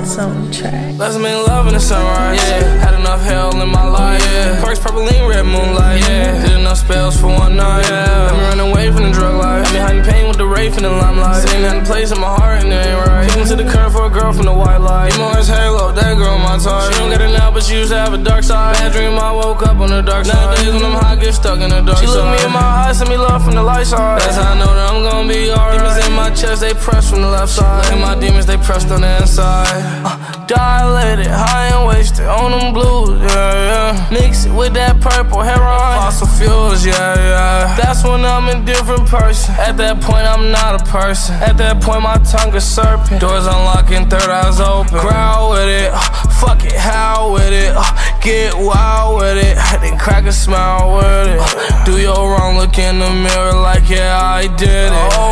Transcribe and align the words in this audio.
Prince 0.00 0.18
on 0.18 0.46
the 0.46 0.54
track. 0.54 0.96
Let's 0.96 1.18
make 1.18 1.36
love 1.46 1.66
in 1.66 1.74
the 1.74 1.80
sunrise, 1.80 2.40
yeah. 2.40 2.80
Had 2.80 2.94
enough 2.94 3.20
hell 3.20 3.52
in 3.60 3.68
my 3.68 3.84
life, 3.84 4.24
yeah. 4.32 4.64
Perks, 4.64 4.78
purple 4.78 5.04
lean, 5.04 5.28
red 5.28 5.44
moonlight, 5.44 6.00
yeah. 6.08 6.40
Did 6.40 6.58
enough 6.58 6.78
spells 6.78 7.20
for 7.20 7.26
one 7.26 7.56
night, 7.56 7.84
yeah. 7.84 8.32
Let 8.32 8.32
me 8.32 8.40
run 8.48 8.60
away 8.70 8.90
from 8.92 9.02
the 9.04 9.12
drug 9.12 9.36
life. 9.36 9.66
Had 9.66 9.74
me 9.74 9.80
hiding 9.80 10.04
pain 10.04 10.26
with 10.28 10.38
the 10.38 10.46
rape 10.46 10.72
in 10.72 10.84
the 10.84 10.90
limelight. 10.90 11.42
Sitting 11.42 11.64
at 11.64 11.82
a 11.82 11.84
place 11.84 12.12
in 12.12 12.18
my 12.18 12.32
heart 12.32 12.64
and 12.64 12.72
it 12.72 12.86
ain't 12.86 13.06
right. 13.06 13.28
Kicking 13.28 13.44
to 13.44 13.56
the 13.56 13.68
curb 13.68 13.92
for 13.92 14.06
a 14.06 14.10
girl 14.10 14.32
from 14.32 14.46
the 14.46 14.54
white 14.54 14.78
light. 14.78 15.12
Emo 15.12 15.36
as 15.36 15.48
halo, 15.48 15.92
that 15.92 16.16
girl 16.16 16.38
my 16.38 16.56
type. 16.56 16.92
She 16.92 16.98
don't 16.98 17.10
get 17.10 17.20
it 17.20 17.36
now, 17.36 17.50
but 17.50 17.62
she 17.62 17.74
used 17.74 17.90
to 17.90 17.98
have 17.98 18.14
a 18.14 18.18
dark 18.18 18.42
side. 18.42 18.76
Bad 18.76 18.92
dream, 18.92 19.18
I 19.18 19.32
woke 19.32 19.62
up 19.62 19.76
on 19.84 19.90
the 19.90 20.00
dark 20.00 20.24
side. 20.24 20.32
Nowadays 20.32 20.72
when 20.72 20.84
I'm 20.84 20.96
high, 20.96 21.16
get 21.16 21.34
stuck 21.34 21.60
in 21.60 21.68
the 21.68 21.82
dark 21.82 21.98
She 21.98 22.06
look 22.06 22.24
me 22.24 22.40
in 22.40 22.52
my 22.52 22.88
eyes, 22.88 22.96
send 22.96 23.10
me 23.10 23.18
love 23.18 23.44
from 23.44 23.52
the 23.52 23.62
light 23.62 23.86
side. 23.86 24.20
That's 24.20 24.36
how 24.36 24.52
I 24.52 24.58
know 24.58 24.72
that 24.72 24.92
I'm 24.92 25.04
gonna 25.04 25.28
be 25.28 25.52
alright. 25.52 25.76
Demons 25.76 26.06
in 26.06 26.12
my 26.14 26.30
chest, 26.30 26.62
they 26.62 26.72
press 26.72 27.10
from 27.10 27.20
the 27.20 27.28
left 27.28 27.52
side. 27.52 27.84
And 27.92 28.00
my 28.00 28.18
demons, 28.18 28.46
they 28.46 28.56
pressed 28.56 28.90
on 28.90 29.02
the 29.02 29.12
inside. 29.20 29.89
Uh, 30.04 30.46
dilated, 30.46 31.26
high 31.26 31.68
and 31.74 31.86
wasted, 31.86 32.26
on 32.26 32.50
them 32.52 32.72
blues, 32.72 33.20
yeah, 33.20 33.52
yeah. 33.70 34.08
Mix 34.10 34.44
it 34.46 34.52
with 34.52 34.74
that 34.74 35.00
purple 35.00 35.40
heroin, 35.42 35.96
fossil 35.98 36.26
fuels, 36.26 36.84
yeah, 36.84 37.14
yeah. 37.14 37.76
That's 37.76 38.04
when 38.04 38.24
I'm 38.24 38.48
a 38.48 38.64
different 38.64 39.06
person. 39.06 39.54
At 39.56 39.76
that 39.78 40.00
point, 40.00 40.26
I'm 40.26 40.50
not 40.50 40.80
a 40.80 40.84
person. 40.84 41.34
At 41.36 41.56
that 41.58 41.82
point, 41.82 42.02
my 42.02 42.18
tongue 42.18 42.54
is 42.54 42.64
serpent. 42.64 43.20
Doors 43.20 43.46
unlocking, 43.46 44.08
third 44.08 44.30
eyes 44.30 44.60
open. 44.60 44.98
Crowd 44.98 45.50
with 45.52 45.68
it, 45.68 45.90
uh, 45.92 46.00
fuck 46.40 46.64
it, 46.64 46.72
howl 46.72 47.32
with 47.32 47.52
it. 47.52 47.72
Uh, 47.76 47.84
get 48.20 48.54
wild 48.54 49.18
with 49.18 49.38
it, 49.38 49.56
then 49.82 49.98
crack 49.98 50.24
a 50.24 50.32
smile 50.32 50.96
with 50.96 51.28
it. 51.34 51.38
Uh, 51.40 51.84
do 51.84 51.98
your 51.98 52.30
wrong, 52.30 52.56
look 52.56 52.78
in 52.78 52.98
the 52.98 53.10
mirror 53.10 53.54
like, 53.54 53.88
yeah, 53.88 54.20
I 54.20 54.46
did 54.56 54.92
it. 54.92 55.10
Drink 55.10 55.29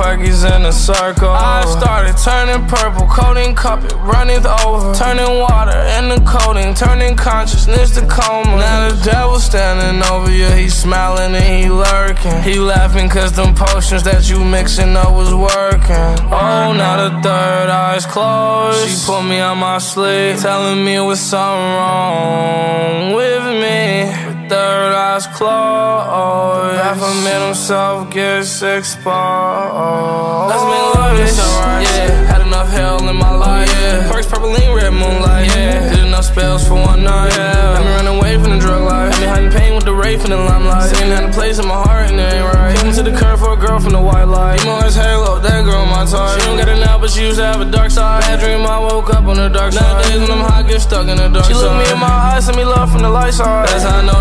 perkies 0.00 0.48
in 0.56 0.64
a 0.64 0.72
circle. 0.72 1.28
I 1.28 1.60
started 1.78 2.16
turning 2.16 2.66
purple, 2.66 3.06
coating 3.06 3.54
carpet, 3.54 3.92
running 4.00 4.44
over. 4.64 4.94
Turning 4.94 5.32
water 5.38 5.76
into 5.96 6.18
coating, 6.24 6.72
turning 6.74 7.16
consciousness 7.16 7.94
to 7.96 8.06
coma. 8.06 8.56
Now 8.56 8.88
the 8.88 8.96
devil 9.04 9.38
standing 9.38 10.00
over 10.10 10.30
you, 10.30 10.48
he 10.60 10.68
smiling 10.70 11.34
and 11.34 11.64
he 11.64 11.70
lurking. 11.70 12.40
He 12.42 12.58
laughing 12.58 13.10
cause 13.10 13.32
them 13.32 13.54
potions 13.54 14.02
that 14.04 14.28
you 14.30 14.42
mixing 14.42 14.96
up 14.96 15.12
was 15.12 15.34
working. 15.34 16.10
Oh, 16.32 16.72
now 16.72 16.96
the 17.04 17.10
third 17.22 17.68
eye's 17.68 18.06
closed. 18.06 18.80
She 18.88 19.06
put 19.06 19.22
me 19.22 19.38
on 19.40 19.58
my 19.58 19.78
sleep, 19.78 20.38
telling 20.38 20.82
me 20.82 20.94
it 20.94 21.06
was 21.12 21.20
something 21.20 21.74
wrong 21.76 23.12
with 23.12 23.44
me. 23.62 24.48
Third 24.48 24.92
eye's 24.94 25.26
closed. 25.26 26.59
A 26.90 27.14
man 27.22 27.46
himself 27.46 28.10
gets 28.10 28.62
exposed. 28.62 29.06
Let's 29.06 30.64
make 30.66 30.86
love 30.90 31.16
this 31.16 31.38
alright, 31.38 31.86
yeah. 31.86 32.26
Had 32.26 32.42
enough 32.42 32.68
hell 32.68 33.08
in 33.08 33.14
my 33.14 33.30
life, 33.30 33.70
yeah. 33.80 34.10
Perks, 34.10 34.26
purple 34.26 34.50
lean, 34.50 34.74
red 34.74 34.90
moonlight, 34.90 35.46
yeah. 35.54 35.88
Did 35.94 36.06
enough 36.06 36.24
spells 36.24 36.66
for 36.66 36.74
one 36.74 37.04
night, 37.04 37.30
yeah. 37.36 37.78
Let 37.78 37.84
me 37.84 37.90
run 37.94 38.18
away 38.18 38.34
from 38.42 38.50
the 38.50 38.58
drug 38.58 38.82
life. 38.82 39.14
Had 39.14 39.20
me 39.20 39.26
hiding 39.28 39.52
pain 39.52 39.74
with 39.76 39.84
the 39.84 39.94
rape 39.94 40.18
in 40.24 40.30
the 40.30 40.36
limelight. 40.36 40.90
Sitting 40.90 41.12
at 41.12 41.30
a 41.30 41.32
place 41.32 41.60
in 41.60 41.68
my 41.68 41.80
heart 41.80 42.10
and 42.10 42.18
it 42.18 42.34
ain't 42.34 42.54
right. 42.54 42.76
Came 42.76 42.92
to 42.92 43.02
the 43.04 43.16
curb 43.16 43.38
for 43.38 43.52
a 43.52 43.56
girl 43.56 43.78
from 43.78 43.92
the 43.92 44.02
white 44.02 44.24
light. 44.24 44.60
Emo 44.62 44.80
as 44.82 44.96
halo, 44.96 45.36
oh, 45.36 45.38
that 45.38 45.64
girl 45.64 45.86
my 45.86 46.04
type. 46.04 46.40
She 46.40 46.46
don't 46.46 46.56
get 46.58 46.68
it 46.68 46.80
now, 46.82 46.98
but 46.98 47.10
she 47.10 47.22
used 47.22 47.38
to 47.38 47.44
have 47.46 47.60
a 47.60 47.70
dark 47.70 47.92
side. 47.92 48.22
Bad 48.22 48.40
dream, 48.40 48.66
I 48.66 48.80
woke 48.80 49.14
up 49.14 49.24
on 49.30 49.36
the 49.36 49.48
dark 49.48 49.72
side. 49.72 49.82
Nowadays 49.82 50.20
when 50.26 50.30
I'm 50.32 50.42
high, 50.42 50.66
get 50.66 50.80
stuck 50.80 51.06
in 51.06 51.16
the 51.16 51.28
dark 51.28 51.46
she 51.46 51.54
side. 51.54 51.62
She 51.62 51.70
look 51.70 51.86
me 51.86 51.92
in 51.92 52.00
my 52.02 52.34
eyes, 52.34 52.46
send 52.46 52.56
me 52.58 52.64
love 52.64 52.90
from 52.90 53.02
the 53.02 53.10
light 53.10 53.32
side. 53.32 53.68
That's 53.68 53.84
how 53.84 53.98
I 53.98 54.04
know 54.04 54.19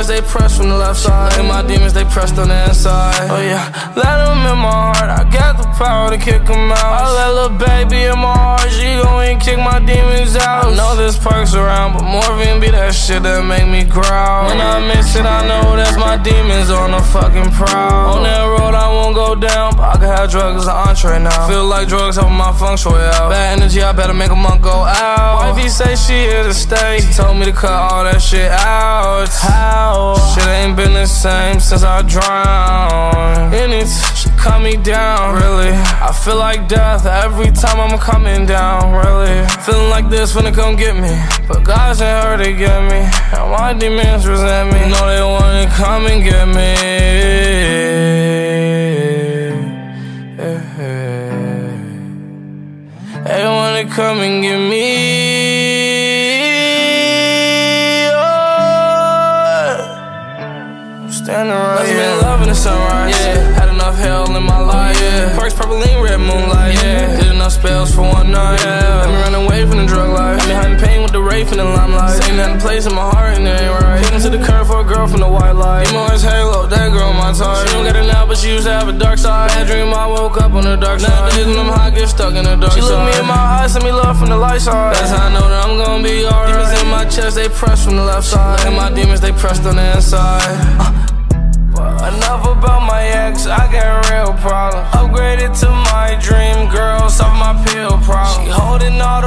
in 0.00 0.06
they 0.06 0.22
press 0.22 0.56
from 0.56 0.68
the 0.68 0.76
left 0.76 1.00
side. 1.00 1.32
And 1.38 1.48
my 1.48 1.62
demons, 1.62 1.92
they 1.92 2.04
pressed 2.04 2.38
on 2.38 2.48
the 2.48 2.68
inside. 2.68 3.28
Oh 3.30 3.40
yeah, 3.40 3.92
let 3.96 4.24
them 4.24 4.40
in 4.48 4.58
my 4.58 4.94
heart. 4.94 5.10
I 5.10 5.28
got 5.28 5.58
the 5.58 5.68
power 5.76 6.10
to 6.10 6.16
kick 6.16 6.44
them 6.46 6.72
out. 6.72 6.78
I 6.78 7.12
let 7.12 7.34
little 7.34 7.58
baby 7.58 8.04
in 8.04 8.18
my 8.18 8.32
heart. 8.32 8.70
She 8.70 8.96
go 9.02 9.20
and 9.20 9.40
kick 9.40 9.58
my 9.58 9.78
demons 9.84 10.36
out. 10.36 10.66
I 10.66 10.76
know 10.76 10.96
there's 10.96 11.18
perks 11.18 11.54
around, 11.54 11.98
but 11.98 12.04
morphine 12.04 12.60
be 12.60 12.70
that 12.70 12.94
shit 12.94 13.22
that 13.22 13.44
make 13.44 13.68
me 13.68 13.84
growl. 13.84 14.48
When 14.48 14.60
I 14.60 14.80
miss 14.80 15.16
it, 15.16 15.26
I 15.26 15.46
know 15.46 15.76
that's 15.76 15.96
my 15.96 16.16
demons 16.16 16.70
on 16.70 16.92
the 16.92 17.02
fucking 17.12 17.50
prowl. 17.52 18.16
On 18.16 18.22
that 18.22 18.44
road, 18.44 18.74
I 18.74 18.88
won't 18.88 19.14
go 19.14 19.34
down, 19.34 19.76
but 19.76 19.84
I 19.84 19.94
can 20.00 20.08
have 20.08 20.30
drugs 20.30 20.62
as 20.62 20.68
an 20.68 20.76
entree 20.76 21.18
now. 21.20 21.48
Feel 21.48 21.66
like 21.66 21.88
drugs 21.88 22.16
help 22.16 22.32
my 22.32 22.52
feng 22.52 22.76
shui 22.76 23.00
out. 23.16 23.30
Bad 23.30 23.60
energy, 23.60 23.82
I 23.82 23.92
better 23.92 24.14
make 24.14 24.30
a 24.30 24.36
month 24.36 24.62
go 24.62 24.84
out. 24.84 25.52
Wifey 25.52 25.68
say 25.68 25.94
she 25.96 26.30
here 26.30 26.44
to 26.44 26.54
stay. 26.54 27.00
She 27.00 27.12
told 27.12 27.36
me 27.36 27.44
to 27.46 27.52
cut 27.52 27.72
all 27.72 28.04
that 28.04 28.20
shit 28.20 28.50
out. 28.50 29.28
How? 29.28 29.89
Shit 30.34 30.46
ain't 30.46 30.76
been 30.76 30.94
the 30.94 31.06
same 31.06 31.58
since 31.60 31.82
I 31.82 32.02
drowned. 32.02 33.54
In 33.54 33.70
it, 33.72 33.88
she 34.14 34.28
cut 34.38 34.60
me 34.62 34.76
down, 34.76 35.34
really. 35.34 35.72
I 35.72 36.12
feel 36.12 36.36
like 36.36 36.68
death 36.68 37.06
every 37.06 37.50
time 37.50 37.80
I'm 37.80 37.98
coming 37.98 38.46
down, 38.46 38.92
really. 38.92 39.46
Feeling 39.66 39.90
like 39.90 40.08
this 40.08 40.34
when 40.34 40.44
they 40.44 40.52
come 40.52 40.76
get 40.76 40.94
me. 40.94 41.12
But 41.48 41.64
guys 41.64 42.00
ain't 42.00 42.24
her 42.24 42.36
to 42.44 42.52
get 42.52 42.80
me. 42.90 43.00
And 43.36 43.50
my 43.50 43.72
demons 43.72 44.26
resent 44.26 44.72
me. 44.72 44.80
Know 44.90 45.06
they 45.12 45.22
wanna 45.22 45.66
come 45.74 46.06
and 46.06 46.22
get 46.22 46.46
me. 46.46 46.74
They 53.24 53.44
wanna 53.44 53.84
come 53.94 54.18
and 54.20 54.42
get 54.42 54.58
me. 54.58 54.99
Me 69.70 69.76
run 69.76 69.86
the 69.86 69.92
drug 69.92 70.10
life. 70.10 70.46
Me 70.46 70.54
hiding 70.54 70.78
pain 70.78 71.02
with 71.02 71.12
the 71.12 71.22
rape 71.22 71.48
in 71.48 71.58
the 71.58 71.64
limelight. 71.64 72.22
Sitting 72.22 72.38
at 72.38 72.56
a 72.56 72.60
place 72.60 72.86
in 72.86 72.94
my 72.94 73.08
heart 73.10 73.38
and 73.38 73.46
it 73.46 73.60
ain't 73.60 73.72
right. 73.80 74.02
Kicking 74.02 74.20
to 74.20 74.30
the 74.30 74.42
curb 74.42 74.66
for 74.66 74.80
a 74.80 74.84
girl 74.84 75.06
from 75.06 75.20
the 75.20 75.28
white 75.28 75.52
light. 75.52 75.88
Emo 75.88 76.06
as 76.06 76.22
halo, 76.22 76.66
that 76.66 76.92
girl 76.92 77.12
my 77.12 77.32
type. 77.32 77.66
She 77.66 77.74
don't 77.74 77.84
get 77.84 77.96
it 77.96 78.06
now, 78.06 78.26
but 78.26 78.36
she 78.36 78.48
used 78.50 78.66
to 78.66 78.72
have 78.72 78.88
a 78.88 78.92
dark 78.92 79.18
side. 79.18 79.48
Bad 79.48 79.66
dream, 79.66 79.94
I 79.94 80.06
woke 80.06 80.40
up 80.40 80.52
on 80.52 80.64
the 80.64 80.76
dark 80.76 81.00
side. 81.00 81.10
Nowadays 81.10 81.46
when 81.46 81.58
I'm 81.58 81.72
high, 81.72 81.90
get 81.90 82.08
stuck 82.08 82.34
in 82.34 82.44
the 82.44 82.56
dark 82.56 82.72
she 82.72 82.80
side. 82.80 82.88
She 82.88 82.94
look 82.94 83.14
me 83.14 83.20
in 83.20 83.26
my 83.26 83.34
eyes, 83.34 83.72
send 83.72 83.84
me 83.84 83.92
love 83.92 84.18
from 84.18 84.30
the 84.30 84.36
light 84.36 84.60
side. 84.60 84.94
That's 84.96 85.10
how 85.10 85.26
I 85.26 85.32
know 85.32 85.46
that 85.48 85.66
I'm 85.66 85.78
gonna 85.78 86.02
be 86.02 86.24
alright. 86.24 86.48
Demons 86.50 86.80
in 86.80 86.88
my 86.88 87.04
chest, 87.04 87.36
they 87.36 87.48
press 87.48 87.84
from 87.84 87.96
the 87.96 88.04
left 88.04 88.26
side. 88.26 88.60
And 88.66 88.76
my 88.76 88.90
demons, 88.92 89.20
they 89.20 89.32
pressed 89.32 89.64
on 89.64 89.76
the 89.76 89.96
inside. 89.96 90.42
Uh. 90.78 91.06
Enough 92.00 92.44
about 92.44 92.84
my 92.86 93.02
ex, 93.04 93.46
I 93.46 93.70
got 93.72 94.08
real 94.10 94.34
problems. 94.40 94.88
Upgraded 94.92 95.58
to 95.60 95.70
my 95.70 96.18
dream 96.20 96.68
girl, 96.68 97.08
solve 97.08 97.38
my 97.38 97.56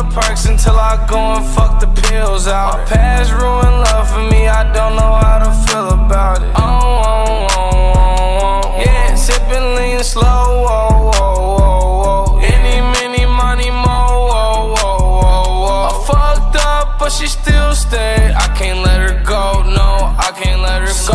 the 0.04 0.12
perks 0.14 0.46
until 0.46 0.76
I 0.80 1.06
go 1.08 1.18
and 1.18 1.46
fuck 1.46 1.80
the 1.80 1.88
pills 1.88 2.48
out. 2.48 2.78
My 2.80 2.86
past 2.86 3.32
ruined 3.32 3.80
love 3.88 4.10
for 4.10 4.24
me, 4.32 4.48
I 4.48 4.64
don't 4.74 4.96
know 4.96 5.14
how 5.24 5.40
to 5.40 5.52
feel 5.68 5.90
about 5.90 6.42
it. 6.42 6.52
Oh, 6.56 6.62
oh, 6.62 7.48
oh, 7.50 7.58
oh, 7.58 8.62
oh. 8.66 8.80
yeah, 8.80 9.16
sipping 9.16 9.76
lean 9.76 10.00
slow. 10.04 10.24
Oh, 10.24 11.12
oh, 11.16 11.58
oh, 11.60 12.04
oh. 12.06 12.40
Any, 12.40 12.82
many, 12.82 13.26
money, 13.26 13.70
mo. 13.70 13.84
Oh, 13.88 14.76
oh, 14.78 15.22
oh, 15.24 15.68
oh. 15.70 15.90
I 15.90 15.92
fucked 16.08 16.56
up, 16.66 17.00
but 17.00 17.12
she 17.12 17.28
still 17.28 17.74
stayed. 17.76 18.32
I 18.32 18.48
can't 18.56 18.80
let 18.80 19.00
her 19.02 19.24
go, 19.24 19.64
no, 19.64 20.16
I 20.18 20.32
can't 20.36 20.62
let 20.62 20.82
her 20.82 20.94
go 21.12 21.14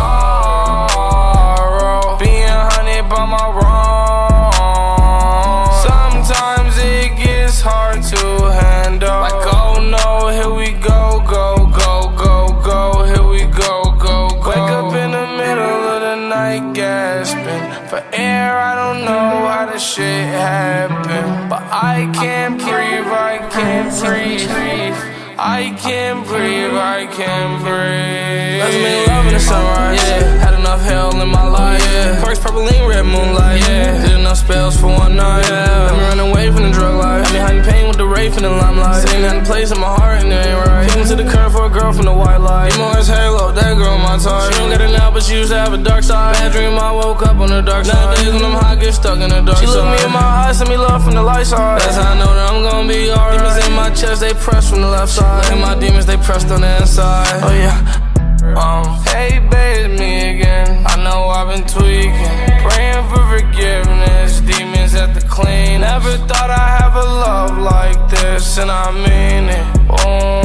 Being 2.19 2.49
hunted 2.49 3.09
by 3.09 3.25
my 3.27 3.47
wrong. 3.57 4.53
Sometimes 5.87 6.79
it 6.79 7.17
gets 7.17 7.61
hard 7.61 8.03
to 8.03 8.38
this 19.79 19.95
shit 19.95 20.27
happened, 20.27 21.49
but 21.49 21.63
I 21.63 22.11
can't 22.13 22.59
breathe, 22.59 23.07
I 23.07 23.39
can't 23.49 23.91
breathe. 24.03 24.97
I 25.39 25.71
can't 25.79 26.27
breathe, 26.27 26.75
I 26.75 27.07
can't 27.07 27.63
breathe. 27.63 28.59
Let's 28.59 28.75
make 28.75 29.07
love 29.07 29.27
in 29.27 29.35
the 29.35 29.41
sunrise, 29.41 30.03
yeah. 30.03 30.45
Had 30.45 30.55
enough 30.59 30.81
hell 30.81 31.21
in 31.23 31.29
my 31.29 31.47
life, 31.47 31.81
yeah. 31.93 32.21
Perks, 32.25 32.41
purple 32.41 32.65
lean, 32.65 32.89
red 32.89 33.05
moonlight, 33.05 33.61
yeah. 33.69 34.08
Pain 38.31 38.35
with 38.35 38.37
the 38.37 38.37
rape 38.37 38.37
in 38.37 38.43
the 38.43 38.51
limelight. 38.51 39.03
Sitting 39.03 39.25
at 39.25 39.37
a 39.37 39.45
place 39.45 39.71
in 39.71 39.81
my 39.81 39.95
heart 39.95 40.23
and 40.23 40.33
it 40.33 40.47
ain't 40.47 40.67
right. 40.67 40.89
Kicking 40.89 41.09
to 41.09 41.17
the 41.17 41.25
curb 41.25 41.53
for 41.53 41.67
a 41.67 41.71
girl 41.71 41.93
from 41.93 42.05
the 42.05 42.13
white 42.13 42.39
light. 42.39 42.75
Emo 42.75 42.91
as 42.93 43.09
halo, 43.09 43.53
that 43.53 43.77
girl 43.77 43.99
my 43.99 44.19
type. 44.19 44.53
She 44.53 44.59
don't 44.59 44.71
get 44.71 44.81
it 44.81 44.93
now, 44.93 45.11
but 45.11 45.23
she 45.23 45.35
used 45.35 45.51
to 45.51 45.59
have 45.59 45.73
a 45.73 45.79
dark 45.79 46.03
side. 46.03 46.35
Bad 46.35 46.53
dream, 46.53 46.79
I 46.79 46.93
woke 46.93 47.23
up 47.23 47.37
on 47.39 47.49
the 47.49 47.61
dark 47.61 47.87
side. 47.87 47.95
Nowadays 47.95 48.33
when 48.33 48.45
I'm 48.45 48.59
high, 48.59 48.77
get 48.77 48.95
stuck 48.95 49.19
in 49.21 49.31
the 49.31 49.41
dark 49.41 49.59
she 49.59 49.67
side. 49.67 49.75
She 49.75 49.81
look 49.81 49.99
me 49.99 50.05
in 50.05 50.13
my 50.13 50.21
eyes, 50.21 50.59
send 50.59 50.71
me 50.71 50.77
love 50.77 51.05
from 51.05 51.15
the 51.15 51.23
light 51.23 51.47
side. 51.47 51.81
That's 51.81 51.97
how 51.97 52.13
I 52.13 52.19
know 52.19 52.33
that 52.35 52.51
I'm 52.51 52.63
gonna 52.63 52.89
be 52.89 53.11
alright. 53.11 53.39
Demons 53.39 53.67
in 53.67 53.73
my 53.75 53.91
chest, 53.91 54.21
they 54.21 54.35
press 54.35 54.71
from 54.71 54.83
the 54.83 54.89
left 54.89 55.13
side. 55.13 55.45
And 55.53 55.61
my 55.61 55.79
demons, 55.79 56.07
they 56.07 56.17
pressed 56.17 56.51
on 56.51 56.61
the 56.61 56.81
inside. 56.81 57.41
Oh 57.43 57.53
yeah. 57.53 58.05
Um, 58.49 59.05
hey 59.13 59.39
babe, 59.39 59.91
it's 59.91 60.01
me 60.01 60.41
again. 60.41 60.85
I 60.87 60.97
know 61.03 61.29
I've 61.29 61.49
been 61.49 61.67
tweaking, 61.67 62.13
Never 65.99 66.17
thought 66.31 66.49
I'd 66.49 66.79
have 66.79 66.95
a 66.95 67.03
love 67.03 67.59
like 67.59 67.99
this, 68.09 68.57
and 68.59 68.71
I 68.71 68.93
mean 68.93 69.51
it. 69.51 69.67
Oh. 69.91 70.39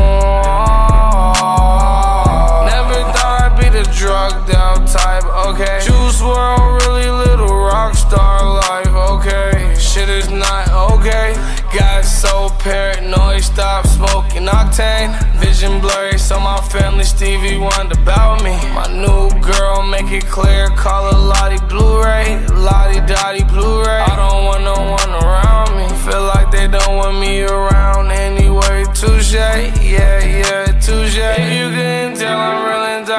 Never 2.66 2.98
thought 3.14 3.54
I'd 3.54 3.62
be 3.62 3.70
the 3.70 3.84
drugged 3.94 4.50
out 4.56 4.88
type, 4.88 5.24
okay. 5.46 5.78
Juice 5.86 6.22
WRLD, 6.22 6.88
really 6.88 7.08
little 7.08 7.54
rock 7.54 7.94
star 7.94 8.44
life, 8.66 8.96
okay. 9.14 9.76
Shit 9.78 10.10
is 10.10 10.32
not 10.32 10.70
okay. 10.92 11.36
Got 11.72 12.04
so 12.04 12.50
paranoid, 12.58 13.44
stop 13.44 13.86
smoking 13.86 14.48
octane. 14.48 15.14
Vision 15.38 15.80
blurry 15.80 16.13
so 16.24 16.40
my 16.40 16.60
family 16.72 17.04
Stevie 17.04 17.58
wondered 17.58 17.98
about 17.98 18.42
me. 18.44 18.56
My 18.74 18.88
new 18.88 19.28
girl, 19.42 19.84
make 19.84 20.10
it 20.10 20.26
clear, 20.26 20.70
call 20.70 21.12
her 21.12 21.18
Lottie 21.18 21.64
Blu-ray, 21.68 22.40
Lottie 22.48 23.06
Dottie 23.06 23.44
Blu-ray. 23.44 24.02
I 24.12 24.16
don't 24.16 24.46
want 24.46 24.64
no 24.64 24.78
one 24.98 25.12
around 25.22 25.76
me. 25.76 25.86
Feel 26.06 26.24
like 26.24 26.50
they 26.50 26.68
don't 26.68 26.96
want 26.96 27.20
me 27.20 27.44
around 27.44 28.12
anyway. 28.12 28.86
Touche, 28.96 29.34
yeah, 29.34 30.24
yeah, 30.24 30.73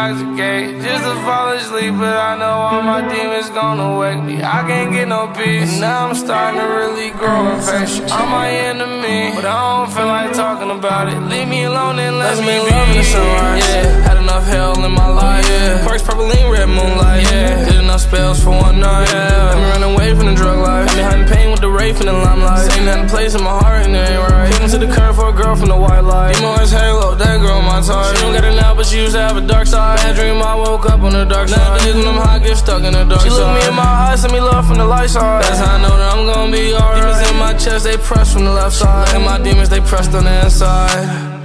real 0.06 0.18
intoxicated. 0.18 0.82
Just 0.82 1.04
to 1.04 1.14
fall 1.24 1.52
asleep, 1.52 1.94
but 1.98 2.16
I 2.16 2.36
know 2.36 2.44
all 2.44 2.82
my 2.82 3.00
demons 3.08 3.50
gonna 3.50 3.98
wake 3.98 4.22
me. 4.22 4.42
I 4.42 4.62
can't 4.66 4.92
get 4.92 5.08
no 5.08 5.28
peace. 5.28 5.72
And 5.72 5.80
now 5.80 6.08
I'm 6.08 6.14
starting 6.14 6.60
to 6.60 6.66
really 6.66 7.10
grow 7.10 7.54
impatient. 7.54 8.10
I'm 8.12 8.28
my 8.30 8.50
enemy, 8.50 9.32
but 9.34 9.44
I 9.44 9.56
don't 9.76 9.92
feel 9.92 10.06
like 10.06 10.32
talking 10.32 10.70
about 10.70 11.08
it. 11.08 11.20
Leave 11.20 11.48
me 11.48 11.64
alone 11.64 11.98
and 11.98 12.18
let 12.18 12.38
me 12.38 12.58
be. 12.64 12.70
Love 12.70 12.88
in 12.90 12.96
the 12.96 13.04
sunrise. 13.04 13.64
Yeah, 13.64 14.08
had 14.08 14.16
enough 14.16 14.44
hell 14.44 14.84
in 14.84 14.92
my 14.92 15.08
life. 15.08 15.46
Yeah, 15.48 15.86
perks, 15.86 16.02
purple 16.02 16.26
lean, 16.26 16.50
red 16.50 16.68
moonlight. 16.68 17.22
Yeah, 17.30 17.64
did 17.64 17.80
enough 17.80 18.00
spells 18.00 18.42
for 18.42 18.50
one 18.50 18.80
night. 18.80 19.08
Yeah, 19.08 19.48
let 19.48 19.56
me 19.56 19.64
run 19.72 19.82
away 19.94 20.14
from 20.14 20.26
the 20.26 20.34
drug 20.34 20.58
life. 20.58 20.94
Me 20.96 21.02
hiding 21.02 21.28
pain 21.28 21.50
with 21.50 21.60
the 21.60 21.70
rape 21.70 21.96
in 22.00 22.06
the 22.06 22.12
limelight. 22.12 22.70
Ain't 22.72 22.86
nothing 22.86 23.08
place 23.08 23.34
in 23.34 23.42
my 23.42 23.56
heart 23.58 23.86
and 23.86 23.94
it 23.94 24.10
ain't 24.10 24.30
right. 24.30 24.44
To 24.64 24.78
the 24.78 24.88
curve 24.88 25.16
for 25.16 25.28
a 25.28 25.32
girl 25.32 25.54
from 25.54 25.68
the 25.68 25.76
white 25.76 26.00
light. 26.00 26.34
Demon 26.34 26.50
always 26.50 26.70
halo, 26.70 27.03
girl 27.54 27.62
my 27.62 27.80
type. 27.80 28.16
She 28.16 28.22
don't 28.22 28.32
get 28.32 28.44
it 28.44 28.56
now, 28.56 28.74
but 28.74 28.86
she 28.86 28.98
used 28.98 29.14
to 29.14 29.20
have 29.20 29.36
a 29.36 29.40
dark 29.40 29.66
side. 29.66 29.98
Bad 29.98 30.16
dream, 30.16 30.42
I 30.42 30.54
woke 30.54 30.86
up 30.86 31.00
on 31.00 31.12
the 31.12 31.24
dark 31.24 31.48
side. 31.48 31.58
Nowadays 31.58 31.94
when 31.94 32.08
I'm 32.08 32.20
high, 32.20 32.38
get 32.38 32.56
stuck 32.56 32.82
in 32.82 32.92
the 32.92 33.04
dark 33.04 33.20
she 33.22 33.30
side. 33.30 33.36
She 33.36 33.42
look 33.42 33.62
me 33.62 33.68
in 33.68 33.74
my 33.74 33.82
eyes, 33.82 34.20
send 34.20 34.32
me 34.32 34.40
love 34.40 34.66
from 34.66 34.78
the 34.78 34.86
light 34.86 35.10
side. 35.10 35.42
That's 35.44 35.58
how 35.58 35.76
I 35.76 35.82
know 35.82 35.96
that 35.96 36.14
I'm 36.14 36.26
gonna 36.26 36.52
be 36.52 36.74
alright. 36.74 37.02
Demons 37.02 37.30
in 37.30 37.36
my 37.36 37.54
chest, 37.54 37.84
they 37.84 37.96
press 37.96 38.32
from 38.32 38.44
the 38.44 38.52
left 38.52 38.74
side. 38.74 39.14
And 39.14 39.24
my 39.24 39.38
demons, 39.38 39.68
they 39.68 39.80
pressed 39.80 40.14
on 40.14 40.24
the 40.24 40.44
inside. 40.44 41.43